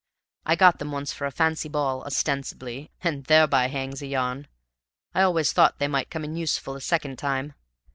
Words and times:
I 0.47 0.55
got 0.55 0.79
them 0.79 0.91
once 0.91 1.13
for 1.13 1.27
a 1.27 1.31
fancy 1.31 1.69
ball 1.69 2.01
ostensibly 2.05 2.89
and 3.03 3.23
thereby 3.25 3.67
hangs 3.67 4.01
a 4.01 4.07
yarn. 4.07 4.47
I 5.13 5.21
always 5.21 5.53
thought 5.53 5.77
they 5.77 5.87
might 5.87 6.09
come 6.09 6.23
in 6.23 6.35
useful 6.35 6.75
a 6.75 6.81
second 6.81 7.19
time. 7.19 7.53